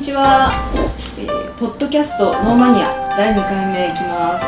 [0.00, 0.48] にちは、
[1.18, 4.46] えーポッドキャストノーマニア第2回目いきます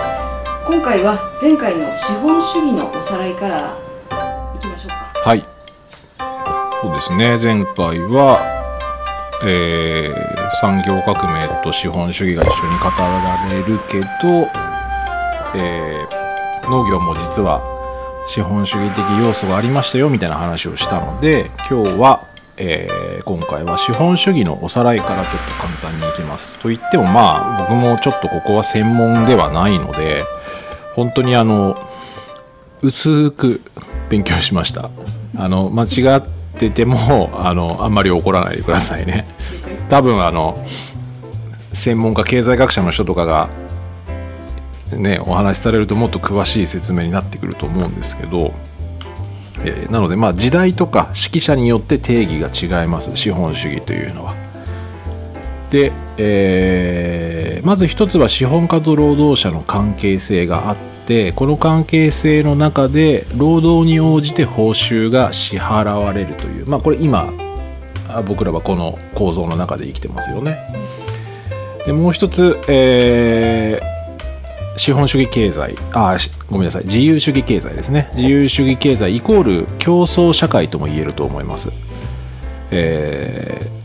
[0.72, 3.58] 今回は前回の資本主義のおさらいから
[4.56, 5.40] いきましょうかはい。
[6.80, 7.36] そうですね。
[7.36, 8.40] 前回は、
[9.44, 10.32] えー
[10.62, 14.48] 産業革命と資本主義が一緒に語られるけど、
[15.62, 17.60] えー農業も実は
[18.26, 22.20] 資本主義的要素がありましたよみたいな話をしたので、今日は、
[22.64, 26.58] えー今回は資本主義のおさらいからちょっと簡単にいきます。
[26.58, 30.24] と言ってもまあ僕もちょっとここは専門ではないので、
[30.94, 31.76] 本当にあの、
[32.82, 33.60] 薄く
[34.10, 34.90] 勉強しました。
[35.36, 36.22] あの、間違っ
[36.58, 39.26] てても、あの、あんまり怒らないでくださいね。
[39.88, 40.64] 多分あの、
[41.72, 43.50] 専門家、経済学者の人とかが、
[44.92, 48.52] ね、お話しされるともっと詳しい説明になってくると思うんですけど、
[49.60, 54.34] えーなので、まあ、時代とか指揮者によって定義が違います、資本主義というのは。
[55.70, 60.76] で、えーまず一つは資本家と労働者の関係性があっ
[61.06, 67.32] てこの関係性の中で労働に応じて報酬が支払われるというまあこれ今
[68.26, 70.58] 僕らはこの構造の中で生きてますよね
[71.86, 73.91] でもう一つ、えー
[74.76, 76.16] 資本主義経済あ
[76.50, 76.84] ごめんなさい。
[76.84, 78.10] 自由主義経済ですね。
[78.14, 81.70] 自由主義経済イコール競争社会とも言えると思います、
[82.70, 83.82] えー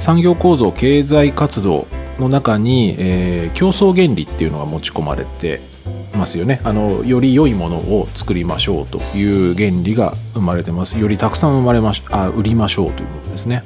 [0.00, 1.86] 産業構造経済活動
[2.18, 5.60] の中に、えー競争原理っていうのが持ち込まれて
[6.14, 6.60] ますよね。
[6.64, 10.98] あのより良いものを作りましょうという原理が生まれてます。
[10.98, 13.62] よりたくさん生まれましあ売りましょうということですね。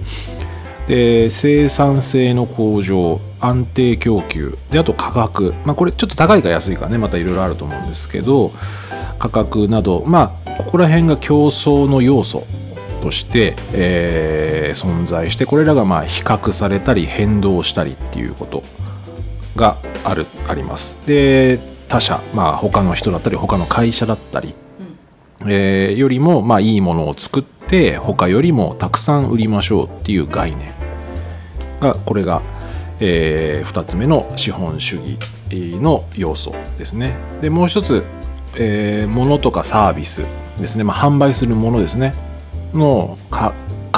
[0.89, 3.21] で生産性の向上。
[3.47, 4.59] 安定供給。
[4.71, 8.53] であと価格、まあ、これちょっと高いか安いかねまたいろいろあると思うんですけど
[9.19, 10.03] 価格など。
[10.07, 12.47] まあここら辺が競争の要素
[13.03, 18.65] として、えー存在してこれらがまあ比較されたり変動したりっていうこと
[19.55, 20.99] があるあります。
[21.07, 24.55] で他社、まあ、他の人だったり他の会社だったり、
[25.41, 25.53] うん。
[25.53, 30.73] えーよりもまあいいものを作って他よりもたくさん売りましょうっていう概念
[31.81, 32.43] がこれが、
[33.01, 35.19] え2つ目の資本主義
[35.81, 37.17] の要素ですね。
[37.41, 38.05] でもう一つ、
[38.57, 40.23] えー物とかサービス
[40.61, 42.15] ですね、まあ、販売するものですね。
[42.73, 43.53] の価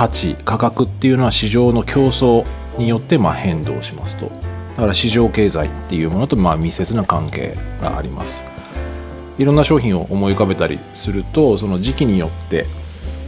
[0.09, 2.45] 値価格っていうのは市場の競争
[2.79, 4.27] によってまあ変動しますと。
[4.27, 8.45] だから市場経済っていうものとまあ密接な関係があります。
[9.39, 12.67] いろんな商品を思い浮かべたりするとその時期によって、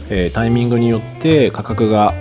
[0.09, 2.13] えータイミングによって価格が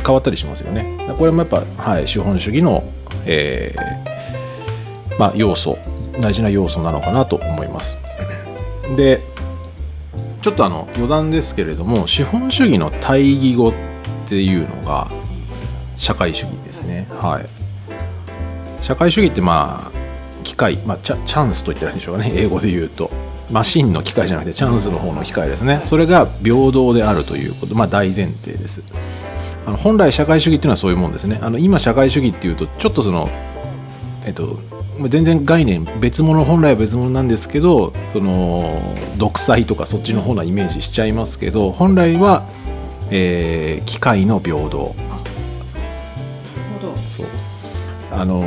[0.00, 1.14] 変わったりしますよね。
[1.18, 2.84] これもやっぱ、はい、資本主義の、
[3.26, 5.78] えーまあ、要素
[6.20, 7.98] 大事な要素なのかなと思います。
[8.96, 9.22] で
[10.42, 13.72] ちょっとあの余談ですけれども資本主義の対義語っ
[14.26, 15.10] ていうのが
[15.96, 17.06] 社会主義ですね。
[17.10, 17.46] はい。
[18.82, 20.00] 社会主義ってまあ
[20.42, 22.32] 機械、まあ、チャチャンスと言ったらいいんでしょうかね。
[22.34, 23.10] 英語で言うと。
[23.50, 25.80] マシンの機械じゃなくてチャンスの方の機械ですね。
[25.84, 28.82] それが平等であるということまあ大前提です。
[29.66, 31.38] あの本来社会主義っていうのはそういうもんですね。
[31.42, 33.28] あの今社会主義っていうとちょっとその
[34.24, 34.58] えっと
[35.08, 38.80] 全然概念別物本来は別物なんですけどその
[39.16, 42.46] 独裁とかそっちの方なイメージしちゃいますけど本来は、
[43.10, 44.94] えー機械の平等。
[47.16, 47.26] そう。
[48.12, 48.44] あの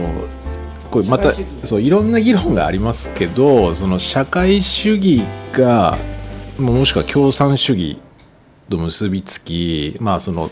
[0.92, 5.98] これまたそういろんな議論がありますけどその社会主義が
[6.60, 8.00] ももしくは共産主義
[8.70, 10.52] と結びつきまあその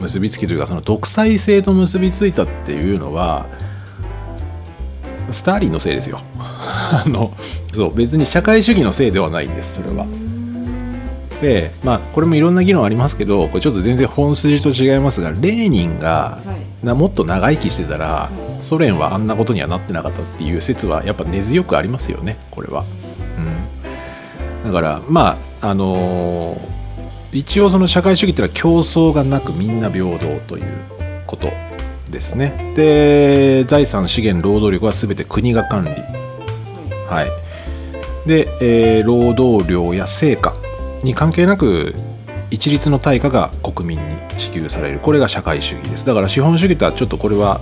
[0.00, 3.46] 結びつきというかその独裁性と結びついたっていうのは
[5.30, 6.20] スターリンのせいですよ。
[6.38, 7.34] あの
[7.74, 10.06] そう別に社会主義のせいではないんですそれは。
[11.42, 16.86] でまあこれもいろんな議論ありますけどこれちょっと全然本筋と違いますがレーニンがはい。
[16.86, 18.62] なもっと長生きしてたらはい。
[18.62, 22.84] ソ連はあんなことにはなってなかったっていう説はやっぱ根強くありますよねこれは、
[24.64, 26.77] うん、だからまああのー
[27.32, 30.64] 一応その社会主義っていうのは競争がなくみんな平等という
[31.26, 31.48] こと
[32.10, 32.72] ですね。
[32.74, 35.90] で財産資源労働力は全て国が管理。
[35.90, 37.28] ははい。
[38.28, 40.54] で、えー労働量や成果
[41.02, 41.94] に関係なく
[42.50, 44.98] 一律の対価が国民に支給される。
[44.98, 46.06] これが社会主義です。
[46.06, 47.60] だから資本主義とはちょっとこれは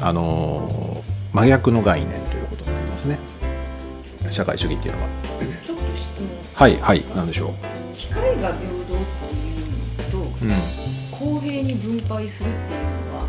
[0.00, 3.18] あのー真逆の概念ということになりますね。
[4.30, 5.08] 社会主義っていうのは。
[5.66, 6.28] ちょっと質問。
[6.54, 7.04] はいはい。
[7.14, 7.52] なんでしょ
[7.94, 13.26] 機械が平等っていうのとう、うん、公平に分配するっていうのは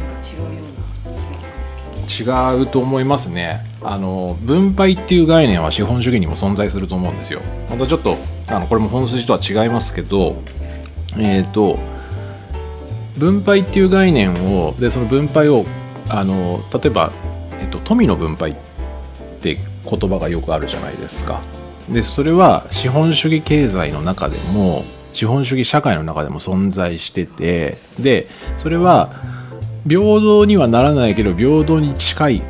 [0.00, 2.58] なんか違うような気がするんですけど。
[2.58, 3.64] 違うと思いますね。
[3.82, 7.40] あの分配っていう概念は資本主義にも存在すると思うんですよ。
[7.70, 8.16] またちょっと
[8.48, 10.42] あのこれも本筋とは違いますけど
[11.16, 11.78] えっ、と
[13.18, 15.66] 分配っていう概念をでその分配を
[16.08, 17.12] あの例えば、
[17.60, 18.54] えっと、富の分配っ
[19.40, 19.58] て
[19.88, 21.42] 言葉がよくあるじゃないですか
[21.92, 28.26] でそれは資本主義経済の中でも資本主義社会の中でも存在しててで
[28.56, 29.10] それは
[29.88, 32.42] 平等にはならないけど平等に近い、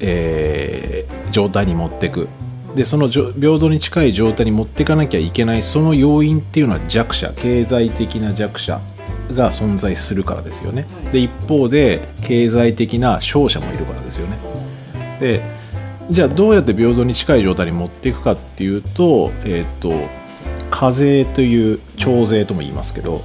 [0.00, 2.28] えー状態に持っていく。
[2.74, 8.80] でその平等に近い状態に持っていかなきゃいけないその要因っていうのは弱者経済的な弱者
[9.32, 10.86] が存在するからですよね。
[11.10, 14.38] で一方で経済的な勝者もいるからですよね。
[15.18, 15.42] で
[16.10, 19.92] じゃあどうやって平等に近い状態に持っていくかっていうとえっ、と
[20.70, 23.22] 課税という徴税とも言いますけど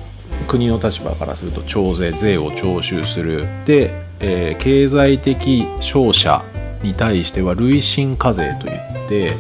[0.48, 3.48] 国の立場からすると徴税税を徴収する。
[3.66, 6.44] で、えー経済的勝者
[6.84, 9.34] に対しては累進課税といって、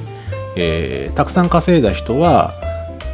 [0.56, 2.53] えーたくさん稼いだ人は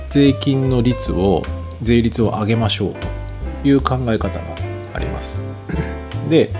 [0.10, 1.44] 税金の率を
[1.81, 2.94] 税率を上げましょう
[3.63, 4.56] という考え方が
[4.94, 5.42] あります。
[6.30, 6.51] で、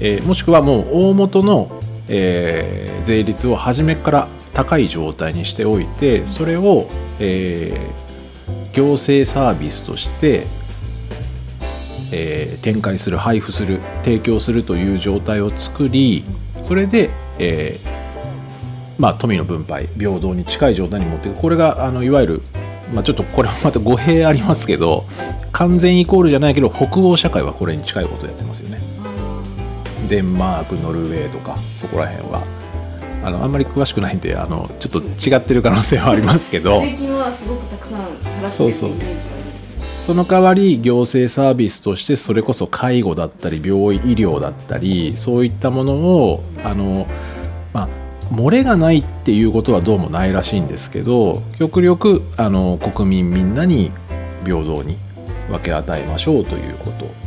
[0.00, 6.88] えーもしくはもう大元の、えー税率を初めから高い状態にしておいてそれを、
[7.20, 8.04] えー
[8.72, 10.46] 行政サービスとして、
[12.10, 16.24] えー展開する配布する提供するという状態を作り
[16.62, 17.94] それで、えー
[18.98, 21.40] まあ、富の分配平等に近い状態に持っていく。
[21.40, 22.42] これがあのいわゆる、
[22.92, 25.04] まあ、ちょっとこれはまた 語弊ありますけど
[25.52, 28.80] 完全イコールじゃないけど北欧社会はこれに近いことをやってますよね。
[30.08, 32.42] デンマークノルウェーとかそこら辺は。
[33.24, 36.82] あのあんまり詳しくないんであのちょっと違ってる可能性はありますけど。
[36.82, 39.28] 税金はすごくたくさん払ってるイメージがあります。
[39.28, 39.44] ね
[40.06, 47.06] その代わり行政サービスとしてそれこそ介護だったり病院医療だったりそういったものをあの、
[47.72, 47.88] まあ、
[48.30, 53.92] 漏れがないっていうことはどうもないらしいんですけど極力あの国民みんなに
[54.44, 54.98] 平等に
[55.48, 57.24] 分け与えましょうということ。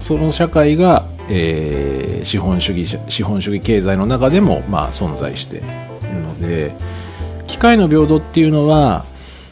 [0.00, 5.66] その社会が、えー資本主義資本主義経済の中でも、まあ、存在している
[6.20, 6.74] ので
[7.46, 9.06] 機会の平等っていうのは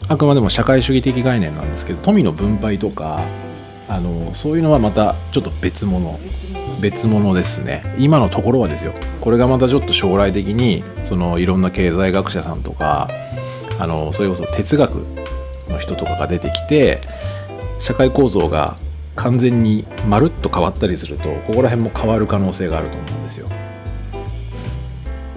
[0.09, 3.21] あくまでも社会主義的概念なんですけど富の分配とか
[3.87, 6.19] あのそういうのはまたちょっと別物
[6.81, 7.95] 別物ですね。
[7.97, 8.93] 今のところはですよ。
[9.21, 13.09] これがまたちょっと将来的にそのいろんな経済学者さんとか
[13.79, 15.05] あのそれこそ哲学
[15.69, 16.99] の人とかが出てきて
[17.79, 18.75] 社会構造が
[19.15, 23.49] 完全にまるっと変わったりするとここら辺も変わる可能性があると思うんですよ。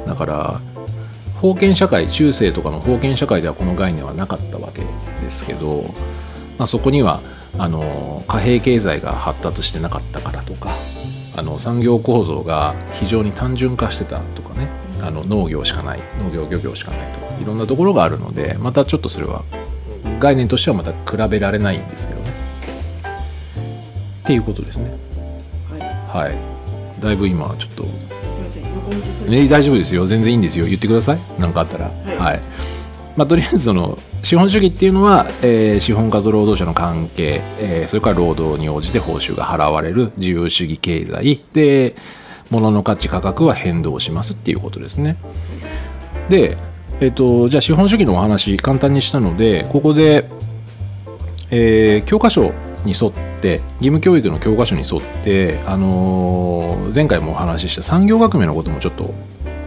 [0.07, 0.61] だから
[1.41, 4.83] 封建社会中世とかの封建社会ではこの概念はなかったわけ
[5.23, 5.95] ですけど、
[6.59, 7.21] まあ、そこには
[7.59, 10.71] あの貨幣経済が発達してなかったからとか
[11.37, 14.69] あの産業構造が非常に単純化してたとかね
[15.01, 19.45] あの農業しかない農業漁業しかないとかいろんなところがあるのでまたちょっとそれは
[20.19, 22.38] 概念としてはまた比べられないんですけどね。
[24.29, 24.91] っていうことですね。
[25.71, 25.81] はい。
[26.27, 26.37] はい。
[27.01, 27.85] だいぶ今ちょっと。
[27.85, 27.89] す
[28.39, 28.75] みません。
[28.75, 29.31] 横道それ。
[29.31, 30.07] ね、大丈夫ですよ。
[30.07, 30.67] 全然いいんですよ。
[30.67, 31.19] 言ってください。
[31.39, 31.87] 何かあったら。
[31.87, 32.41] はい、
[33.17, 41.43] まあ、とりあえずその資本主義っていうのは、えー資本家と労働者の関係、えーそれから労働に応じて報酬が払われる自由主義経済。
[41.55, 41.97] で
[42.51, 45.17] 物の価値価格は変動しますっていうことですね。
[46.29, 46.59] で、
[47.01, 50.29] えっとじゃあ資本主義のお話簡単にしたのでここで、
[51.51, 52.53] えー教科書
[52.85, 56.59] に沿って義務教育の教科書に沿って、あのー
[56.95, 59.13] 前回もお話しした産業革命のこともちょっと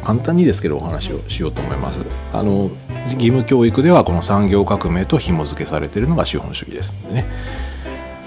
[0.03, 2.03] 簡単にですけどお話をしようと思います。
[2.33, 2.71] あの
[3.05, 7.25] 義務教育ではこの産業革命と紐付けされているのが資本主義ですのでね。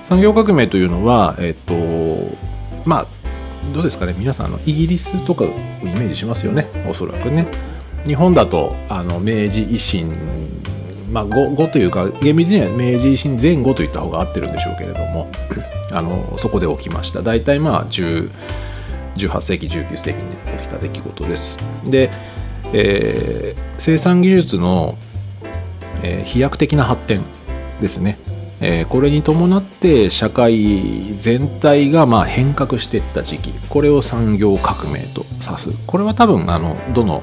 [0.02, 1.74] 産業革命というのは、えっと、
[2.88, 3.06] まあ、
[3.72, 5.50] どうですかね、皆さんあの、イギリスとかをイ
[5.84, 7.46] メージしますよね、おそらくね。
[8.04, 10.12] 日本だとあの明治維新、
[11.11, 15.28] まあ、後後というか厳密には明治維新前後といった方が合ってるんでしょうけれども
[15.92, 17.23] あのそこで起きました。
[17.23, 18.30] 大体まあ18
[19.40, 21.58] 世紀19世紀に起きた出来事です。
[21.84, 22.11] で、
[22.73, 24.96] えー生産技術の、
[26.02, 27.23] えー飛躍的な発展
[27.80, 28.18] ですね、
[28.61, 33.52] えーこれに伴って社会全体がまあ変革していった時期。
[33.68, 35.70] これを産業革命と指す。
[35.87, 37.23] これは多分あのどの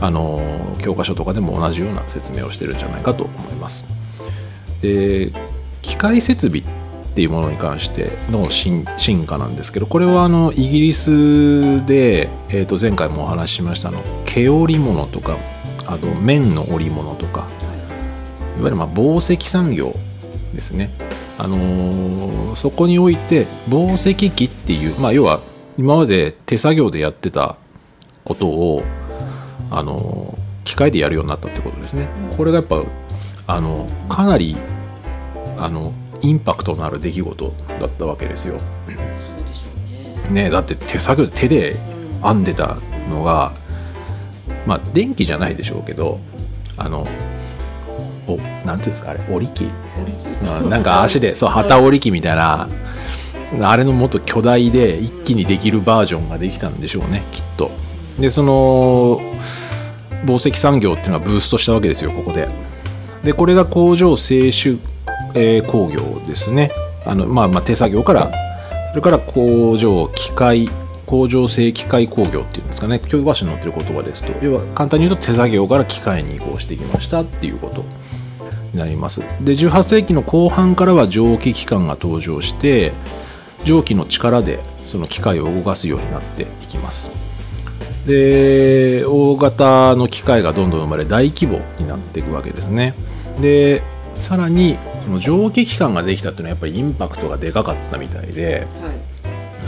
[0.00, 0.40] あの
[0.80, 3.84] 教科書とかでも同じような説明をしてるんじゃないかと思います。
[4.82, 5.32] で
[5.82, 6.64] 機械設備っ
[7.14, 15.36] ていうものに関しての進進化なんですけどこれはあのイギリスで、えー、と前回もお話ししましたの毛織物とか
[15.86, 17.48] あと綿の織物とか
[18.58, 19.94] いわゆるまあ紡績産業
[20.54, 20.90] ですね、
[21.38, 22.28] あのー
[22.58, 25.40] そこにおいて紡績機っていう、まあ、要は
[25.78, 27.56] 今まで手作業でやってた
[28.24, 28.82] ことを、
[29.70, 32.08] あのー機械でやるようになったってことですね。
[32.36, 32.82] これがやっぱ
[33.46, 34.54] あのかなり
[35.56, 38.58] あのインパクトのある出来事だったわけですよ。
[40.30, 40.44] ね。
[40.44, 41.76] ねだって手作業で手でう
[42.18, 42.76] ん編んでた
[43.08, 43.54] のが
[44.66, 46.20] まあ電気じゃないでしょうけど
[46.76, 47.06] あの
[48.26, 49.64] おなんていうんですかあれ織り機？
[49.64, 50.26] 折り機？
[50.44, 52.68] まあなんか足でそう旗織り機みたいな
[53.62, 57.70] あれのもっと巨大で一気にできるバージョンができたんでしょうねきっと
[58.18, 59.20] でその
[60.26, 62.48] 紡績産業っていうのがブーストしたわけですよここで。
[63.22, 64.76] でこれが工場製種、
[65.34, 66.70] えー工業ですね。
[67.04, 68.30] あの、まあ、まあ手作業から
[68.90, 70.68] それから工場機械
[71.06, 73.00] 工場製機械工業っていうんですかね。
[73.00, 74.32] 教科書に載ってる言葉ですと。
[74.44, 77.84] 要は簡単に言うと手作業から機械に移行してきましたっていうこと。
[78.72, 79.20] になります。
[79.40, 82.92] で18世紀の後半からは蒸気機関が登場して
[83.64, 87.10] 蒸気の力でその機械を動かすようになっていきます。
[88.08, 92.94] で大型の機械がどんどん生まれ大規模になっていくわけですね。
[93.38, 93.82] で
[94.14, 98.98] さらにその蒸気機関ができたっていうのはやっぱりインパクトがでかかったみたいではい。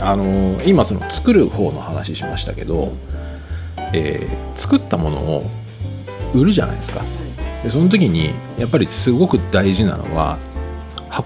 [0.01, 2.93] あの今その作る方の話しましたけど、
[3.93, 5.43] えー作ったものを
[6.33, 6.99] 売るじゃないですか。
[6.99, 7.63] はい。
[7.63, 10.39] でその時にやっぱりすごく大事なのは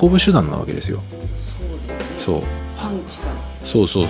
[0.01, 1.01] 運ぶ手段なわけですよ。
[2.17, 2.43] そうね。
[3.63, 3.85] そう。
[3.87, 4.07] そうそう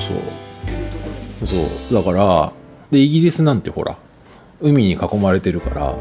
[1.45, 1.93] そう。
[1.93, 2.51] だから
[2.91, 3.97] でイギリスなんてほら
[4.61, 5.95] 海に囲まれてるから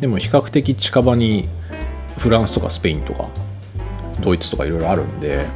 [0.00, 1.48] でも比較的近場に
[2.18, 3.28] フランスとかスペインとか
[4.20, 5.46] ドイツとかいろいろあるんで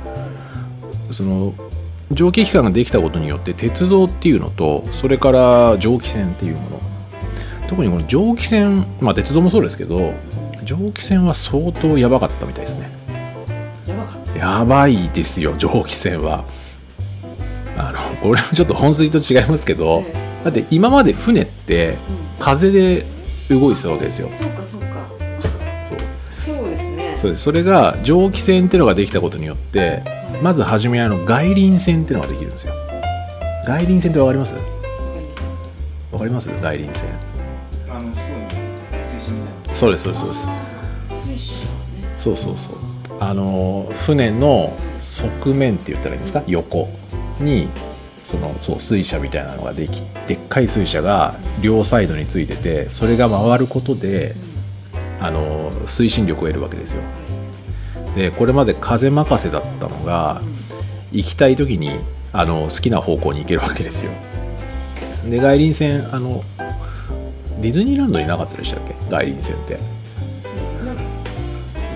[1.11, 1.55] その
[2.13, 6.81] 蒸気機関ができたことによって鉄道っていうのとそれから蒸気船っていうもの。
[7.69, 10.13] 特にこの蒸気船まあ鉄道もそうですけど
[10.65, 12.91] 蒸気船は相当やばかったみたいですね。
[13.89, 14.39] やばかった。
[14.39, 16.45] やばいですよ蒸気船は
[17.77, 20.15] あのこれもちょっと本筋と違いますけど、え
[20.45, 21.97] だって今まで船って
[22.39, 23.05] 風で
[23.51, 24.29] 動いてたわけですよ。
[24.39, 25.09] そうかそうか。
[26.47, 26.57] そう。
[26.57, 27.15] そうですね。
[27.19, 27.43] そうです。
[27.43, 30.43] それが蒸気船っていうのができたことによってはい。
[30.43, 32.75] まず初めあの外輪船っていうのができるんですよ。
[33.67, 34.55] 外輪船ってわかります？
[36.13, 36.51] わかります？
[36.61, 37.09] 外輪船。
[37.91, 38.23] あの、そこ
[38.93, 39.75] に水車みたいな。
[39.75, 40.49] そうですそうですそうです。
[41.27, 41.69] 水車ね。
[42.19, 42.77] そうそうそう。
[43.21, 46.43] あの船の側面って言ったらいいんですか？
[46.47, 46.89] 横
[47.41, 47.69] に
[48.23, 54.35] そのそう水車みたいなのができでっかい水車が両サイドについててそれが回ることで
[55.19, 57.01] うんあの推進力を得るわけですよ。
[57.03, 60.43] はでこれまで風任せだったのが
[61.13, 61.99] 行きたい時に
[62.33, 64.13] あの好きな方向に行けるわけですよ。
[65.29, 66.45] で外輪船あの
[67.61, 68.95] ディズニーランドになかったでしたっけ？
[69.11, 69.79] 外輪船って。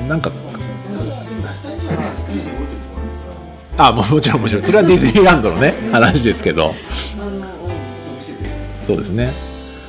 [0.09, 0.31] なんか
[3.79, 4.65] あももちろんもちろん。
[4.65, 6.75] それはディズニーランドのね話ですけど。
[7.17, 7.43] あのうん
[8.83, 9.31] そうですね。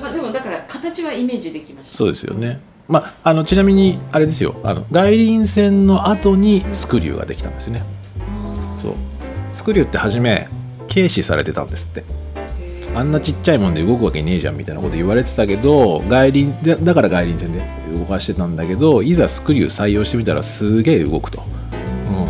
[0.01, 2.59] まあでもだから形はイメージできましたそうですよね。
[2.87, 4.55] まああのちなみにあれですよ。
[4.63, 7.83] あの外輪船の後にスクリューができたんですよね。
[8.75, 8.79] うん。
[8.79, 8.93] そう。
[9.53, 10.47] スクリューって初め
[10.93, 12.03] 軽視されてたんですって。
[12.95, 17.61] あんなちっちゃいもんで動くわけねえじゃんみたいなこと言われてたけど外輪でだから外輪船で
[17.93, 21.58] 動かしてたんだけどいざスクリュー採用してみたらすげえ動くと、うん、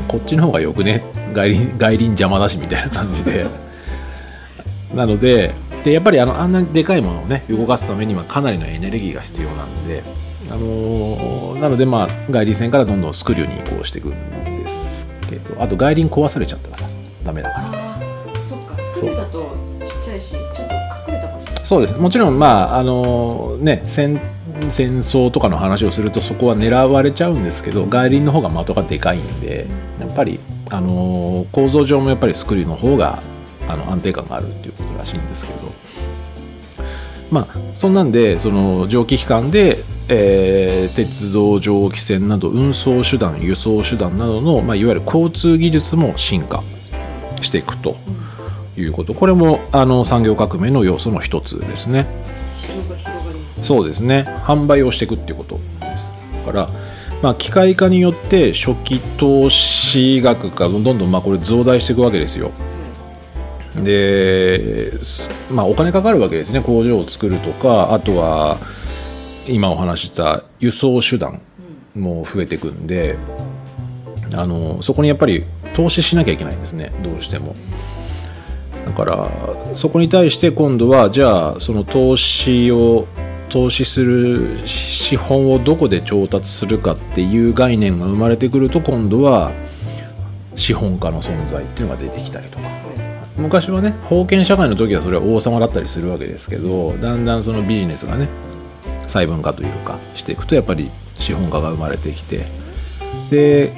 [0.07, 1.03] こっちの方がよくね？
[1.33, 3.47] 外輪外輪邪魔だしみたいな感じで。
[4.95, 5.53] なので
[5.83, 10.03] でやっぱりあのあんなでかいものをね動かすためにはかなりのエネルギーが必要なんで、
[10.49, 16.85] あのーなのでまあ外輪船からどんどんスクリューに移行していくんですけどあと外輪壊されちゃったらさ
[17.23, 17.65] ダメだから。
[17.67, 17.99] ああ
[18.49, 18.81] そっか。
[18.81, 21.65] スクリューだとちっちゃいしちょっと隠れた場所。
[21.65, 21.97] そうです。
[21.97, 24.19] もちろんまああのね戦
[24.69, 29.67] 戦争とかの話をするとそこは狙われちゃうんですけど外輪の方が的がでかいんで
[29.99, 30.39] やっぱり
[30.69, 33.21] あの構造上もやっぱりスクリューの方が
[33.67, 35.59] あの安定感があるっていうことらしいんですけど
[37.31, 46.63] まあそんなんでその蒸気機関で、えー鉄道蒸気船など運送手段輸送手段などの、まあ、いわゆる交通技術も進化
[47.41, 47.95] していくと
[48.75, 52.05] いうことこれもあの産業革命の要素の一つですね。
[53.61, 54.25] そうですね。
[54.43, 56.13] 販売をしていくっていうことです。
[56.45, 56.69] だから、
[57.21, 62.51] まあ、機械化によって初期投資額がどんどんまあこれ増大していくわけですよ。
[63.83, 66.61] ですまあお金かかるわけですね。
[66.61, 68.57] 工場を作るとかあとは
[69.47, 71.41] 今お話しした輸送手段
[71.95, 72.01] うん。
[72.01, 73.17] も増えていくんで
[74.35, 75.43] あのそこにやっぱり
[75.75, 76.91] 投資しなきゃいけないんですね。
[77.03, 77.55] どうしても。
[78.85, 79.29] だから
[79.75, 83.07] そこに対して今度はじゃあその投資を
[83.49, 89.51] 投資する資本をどこで調達するかっていう概念が生まれてくると今度は
[90.55, 92.63] 資本家の存在っていうのが出てきたりとか。
[92.63, 92.99] はい
[93.39, 98.27] 昔はね封建社会の時はそれは王様だったりするわけですけどだんだんそのビジネスがね
[99.03, 102.45] 細分化というかしていくとやっぱり資本家が生まれてきて。
[103.29, 103.71] で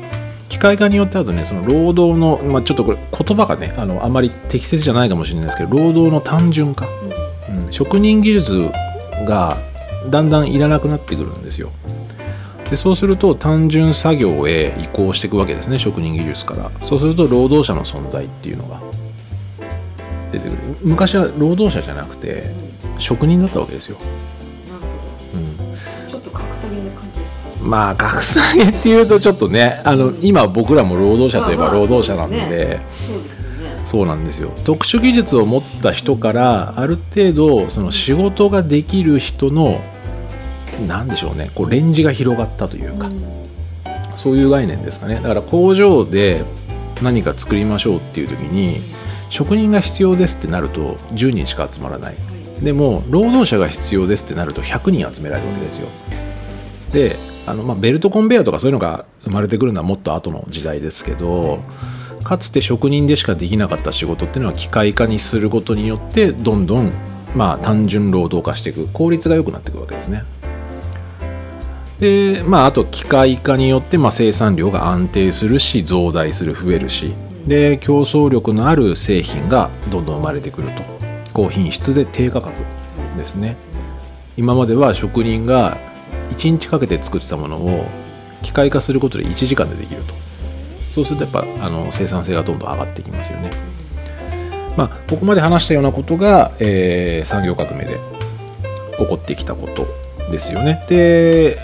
[0.50, 6.88] 機械化によってあとねその労働の、まあ、ちょっとこれ言葉がねあのあまり適切じゃないかもしれないですけど労働の単純化、
[7.50, 7.66] うん。
[7.66, 8.70] うん、職人技術
[9.26, 9.58] が
[10.10, 11.72] だんだんいらなくなってくるんですよ。
[12.70, 16.72] でそうすると単純作業へ移行していくわけですね職人技術から。
[16.82, 18.80] そうすると労働者の存在っていうのが
[20.32, 20.58] 出てくる。
[20.82, 22.44] 昔は労働者じゃなくて
[22.96, 23.98] うん職人だったわけですよ、
[25.34, 25.64] うん、ど
[26.08, 27.66] ちょっと格下げな感じですか？
[27.66, 30.20] まあ格下げっていうとちょっとねあの、うん。
[30.22, 33.41] 今僕らも労働者といえばまあまあ労働者なんで,、そうでそうですよね
[33.86, 34.52] そうなんですよ。
[34.64, 39.82] 特殊技術を持った人からある程度その仕事ができる人の
[40.88, 43.42] なんでしょうねこうレンジが広がったというか、うん
[44.22, 45.16] そういう概念ですかね。
[45.16, 46.46] だから工場で
[47.02, 48.78] 何か作りましょうっていう時に
[49.30, 52.16] 職人が必要ですってなると10人しか集まらない。
[52.62, 55.88] でも労働者が必要ですってなると100人集められるわけですよ。
[56.94, 57.16] で
[57.48, 61.60] あの、まあ、ベルトコンベヤーとかそういうのが生まれてくるのはもっと後の時代ですけど
[62.24, 66.92] かつて職人でしかできなかった仕事っていうのは機械化にすることによってどんどん
[67.36, 68.88] まあ単純労働化していく。
[68.94, 70.24] 効率が良くなっていくわけですね。
[72.00, 77.14] でまああと機械化によってまあ生産量が安定するし増大する増えるし。
[77.46, 80.84] で競争力のある製品がどんどん生まれてくると。
[81.34, 82.58] 高品質で低価格
[83.18, 83.56] ですね。
[84.38, 85.78] 今までは職人が
[86.32, 87.86] 1日かけて作ってたものを
[88.44, 90.14] 機械化することで1時間でできると。
[90.94, 93.52] そうするとやっぱあの生産性がどんどん上がってきますよね。
[94.78, 98.00] まあここまで話したようなことが、えー産業革命で
[98.98, 99.88] 起こってきたこと
[100.32, 100.84] ですよね。
[100.88, 101.58] で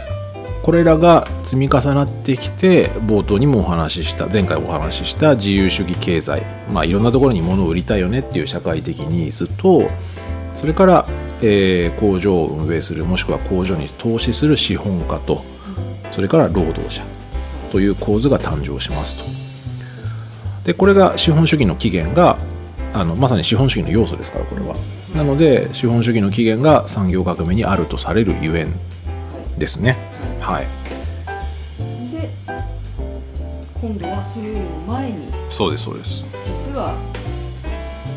[0.63, 9.89] これらが積み重なってきて冒頭にもお話しした前回お話しした自由主義経済まあいろんなところに物を売りたいよねっていう社会的ニーズと
[10.55, 11.05] それから、
[11.41, 15.43] えー工場を運営するもしくは工場に投資する資本家と
[16.11, 17.16] それから労働者。
[17.71, 19.23] という構図が誕生しますと。
[20.63, 22.37] でこれが資本主義の起源が
[22.93, 24.75] あのまさに資本主義の要素ですからこれは。
[25.15, 28.71] なので資本主義の起源が産業革命にあるとされるゆえんは
[29.55, 29.97] いですね。
[30.41, 30.67] はい。
[32.11, 32.29] で
[33.81, 36.25] 今度はそれよりも前にそうですそうです。
[36.43, 36.95] 実は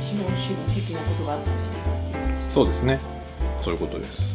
[0.00, 2.98] 資本主義的なことがあったんじゃないかっていうそうですね。
[3.62, 4.34] そういうことです。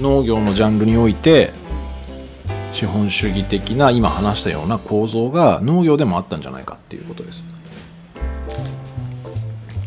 [0.00, 1.52] 農業のジャンルにおいて
[2.72, 7.44] 資本主義的な今話したような構造が農業でもあったんじゃないかっていうことです。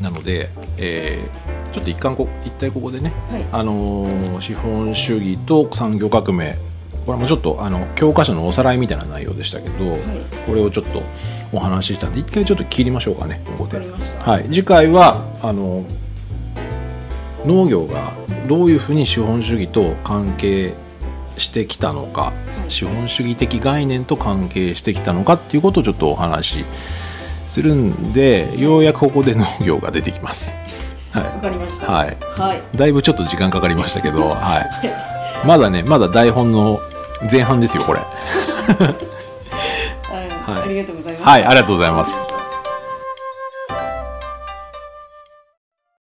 [0.01, 3.45] なので、えーちょっと一貫こ一体ここでね、はい。
[3.51, 6.57] あのー資本主義と産業革命。
[7.05, 10.01] これもちょっとあの教科書のおさらいみたいな内容でしたけど、はい。
[10.47, 11.03] これをちょっと
[11.51, 13.79] お話ししたんで一回ちょっと切りましょうかねここで。
[14.19, 15.83] はい、次回はあの
[17.45, 18.13] 農業が
[18.47, 20.73] どういうふうに資本主義と関係
[21.37, 22.33] してきたのかは
[22.67, 22.71] い。
[22.71, 26.65] 資本主義的概念と関係してきたのかっていうことをちょっとお話し
[27.47, 30.53] するんでようやくここで農業が出てきます。
[31.13, 31.91] わはかりました。
[31.91, 32.17] はい。
[32.21, 32.57] はい。
[32.57, 34.61] い、だいぶちょっと時間かかりましたけど、は
[35.43, 36.79] い、まだねまだ台本の
[37.31, 37.99] 前半ですよこれ。
[40.45, 40.61] はい。
[40.61, 41.23] ありがとうございます。
[41.23, 42.34] はい、ありがとうございます。